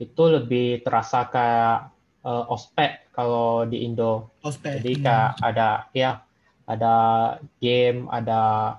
itu 0.00 0.22
lebih 0.24 0.80
terasa 0.80 1.28
kayak 1.28 1.92
eh, 2.20 2.44
ospek 2.52 3.12
kalau 3.16 3.64
di 3.64 3.84
Indo. 3.84 4.32
Ospek. 4.44 4.80
Jadi 4.80 4.92
Hmm. 4.98 5.02
kayak 5.04 5.30
ada 5.40 5.68
ya 5.92 6.10
ada 6.64 6.96
game, 7.60 8.08
ada 8.08 8.76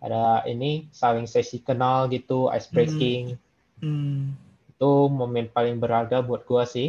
ada 0.00 0.44
ini 0.48 0.88
saling 0.88 1.28
sesi 1.28 1.60
kenal 1.60 2.08
gitu, 2.08 2.48
ice 2.48 2.68
breaking. 2.72 3.36
Hmm. 3.84 4.32
Itu 4.80 5.12
momen 5.20 5.46
paling 5.56 5.76
berharga 5.82 6.18
buat 6.28 6.42
gua 6.50 6.64
sih. 6.74 6.88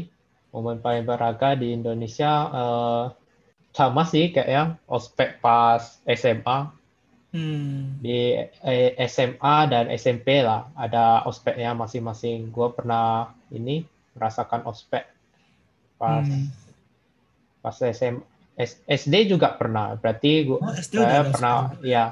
Momen 0.55 0.77
paling 0.85 1.03
berharga 1.09 1.49
di 1.61 1.67
Indonesia 1.77 2.31
eh, 2.61 3.03
sama 3.79 4.03
sih 4.13 4.25
kayak 4.33 4.49
yang 4.57 4.69
ospek 4.97 5.29
pas 5.45 5.83
SMA 6.19 6.59
Hmm. 7.33 8.03
di 8.03 8.17
eh, 8.71 8.89
SMA 9.13 9.55
dan 9.71 9.85
SMP 10.01 10.27
lah 10.47 10.61
ada 10.85 11.05
ospeknya 11.29 11.71
masing-masing. 11.81 12.39
Gua 12.55 12.67
pernah 12.77 13.31
ini 13.57 13.75
merasakan 14.17 14.61
ospek 14.71 15.03
pas 15.99 16.25
Hmm. 16.25 16.51
pas 17.61 17.77
SM, 17.81 18.15
S- 18.57 18.81
SD 18.87 19.25
juga 19.31 19.47
pernah. 19.59 19.95
Berarti 19.97 20.31
gua 20.49 20.59
Oh, 20.61 20.73
SD 20.73 20.97
saya 20.97 21.21
pernah 21.31 21.57
ya 21.81 22.03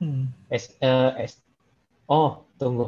Hmm. 0.00 0.26
S, 0.50 0.64
eh, 0.80 1.10
S- 1.28 1.38
oh 2.08 2.30
tunggu 2.58 2.84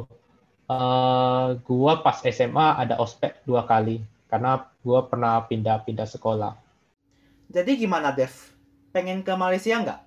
Eh, 0.69 1.47
gua 1.65 1.93
pas 2.05 2.21
SMA 2.21 2.67
ada 2.77 3.01
ospek 3.01 3.41
dua 3.41 3.65
kali 3.65 4.05
karena 4.29 4.69
gua 4.85 5.09
pernah 5.09 5.41
pindah-pindah 5.49 6.05
sekolah. 6.05 6.53
Jadi 7.49 7.71
gimana, 7.81 8.13
Dev? 8.13 8.29
Pengen 8.93 9.25
ke 9.25 9.33
Malaysia 9.33 9.81
nggak? 9.81 9.99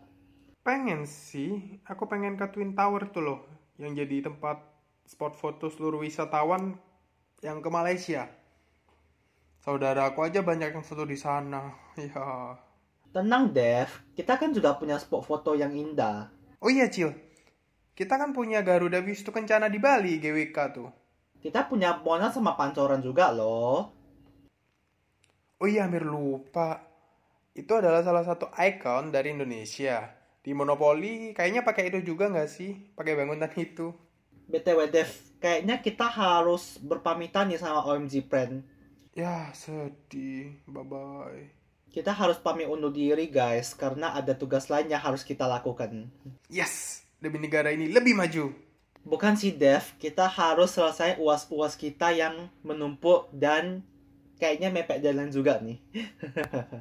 Pengen 0.62 1.02
sih, 1.10 1.82
aku 1.82 2.06
pengen 2.06 2.38
ke 2.38 2.46
Twin 2.54 2.78
Tower 2.78 3.10
tuh 3.10 3.22
loh, 3.26 3.38
yang 3.82 3.98
jadi 3.98 4.22
tempat 4.22 4.62
spot 5.02 5.34
foto 5.34 5.66
seluruh 5.66 5.98
wisatawan 6.06 6.78
yang 7.42 7.58
ke 7.58 7.66
Malaysia. 7.66 8.30
Saudara 9.58 10.06
aku 10.10 10.22
aja 10.22 10.46
banyak 10.46 10.70
yang 10.78 10.86
foto 10.86 11.02
di 11.02 11.18
sana. 11.18 11.74
Ya. 11.98 12.54
Tenang, 13.12 13.52
Dev. 13.52 13.90
Kita 14.16 14.40
kan 14.40 14.54
juga 14.54 14.78
punya 14.78 14.96
spot 15.02 15.26
foto 15.26 15.52
yang 15.58 15.74
indah. 15.74 16.30
Oh 16.62 16.70
iya, 16.70 16.86
Cil. 16.88 17.12
Kita 17.92 18.16
kan 18.16 18.32
punya 18.32 18.64
Garuda 18.64 19.04
Wisnu 19.04 19.28
Kencana 19.36 19.68
di 19.68 19.76
Bali, 19.76 20.16
GWK 20.16 20.56
tuh. 20.72 20.88
Kita 21.42 21.68
punya 21.68 22.00
Monas 22.00 22.32
sama 22.32 22.56
Pancoran 22.56 23.04
juga 23.04 23.28
loh. 23.34 23.92
Oh 25.60 25.68
iya, 25.68 25.84
hampir 25.84 26.02
lupa. 26.06 26.88
Itu 27.52 27.76
adalah 27.76 28.00
salah 28.00 28.24
satu 28.24 28.48
ikon 28.48 29.12
dari 29.12 29.36
Indonesia. 29.36 30.08
Di 30.42 30.56
Monopoli, 30.56 31.36
kayaknya 31.36 31.62
pakai 31.62 31.92
itu 31.92 32.00
juga 32.14 32.32
nggak 32.32 32.50
sih? 32.50 32.74
Pakai 32.96 33.12
bangunan 33.12 33.52
itu. 33.54 33.92
BTW, 34.48 34.88
Dev. 34.88 35.10
Kayaknya 35.38 35.84
kita 35.84 36.06
harus 36.08 36.80
berpamitan 36.80 37.52
nih 37.52 37.60
sama 37.60 37.84
OMG 37.84 38.24
Friend. 38.26 38.64
Ya, 39.12 39.52
sedih. 39.52 40.56
Bye-bye. 40.64 41.52
Kita 41.92 42.16
harus 42.16 42.40
pamit 42.40 42.66
undur 42.66 42.90
diri, 42.90 43.28
guys. 43.28 43.76
Karena 43.76 44.16
ada 44.16 44.32
tugas 44.32 44.72
lain 44.72 44.88
yang 44.88 45.04
harus 45.04 45.22
kita 45.22 45.44
lakukan. 45.44 46.08
Yes, 46.48 47.01
demi 47.22 47.38
negara 47.38 47.70
ini 47.70 47.86
lebih 47.86 48.18
maju. 48.18 48.50
Bukan 49.06 49.38
sih, 49.38 49.54
Dev. 49.54 49.94
Kita 50.02 50.26
harus 50.26 50.74
selesai 50.74 51.22
uas-uas 51.22 51.78
kita 51.78 52.10
yang 52.10 52.50
menumpuk 52.66 53.30
dan 53.30 53.86
kayaknya 54.42 54.74
mepet 54.74 54.98
jalan 54.98 55.30
juga 55.30 55.62
nih. 55.62 55.78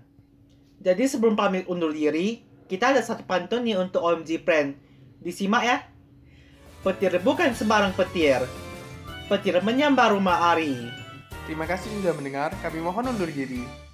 Jadi 0.85 1.03
sebelum 1.05 1.37
pamit 1.37 1.69
undur 1.69 1.93
diri, 1.93 2.41
kita 2.65 2.89
ada 2.89 3.01
satu 3.05 3.21
pantun 3.21 3.61
nih 3.61 3.77
untuk 3.77 4.01
OMG 4.01 4.41
Friend. 4.41 4.73
Disimak 5.21 5.63
ya. 5.65 5.77
Petir 6.81 7.13
bukan 7.21 7.53
sembarang 7.53 7.93
petir. 7.93 8.41
Petir 9.29 9.61
menyambar 9.61 10.17
rumah 10.17 10.57
Ari. 10.57 10.73
Terima 11.45 11.69
kasih 11.69 11.93
sudah 12.01 12.17
mendengar. 12.17 12.49
Kami 12.65 12.81
mohon 12.81 13.13
undur 13.13 13.29
diri. 13.29 13.90